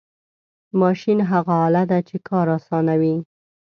[0.81, 3.15] ماشین هغه آله ده چې کار آسانوي.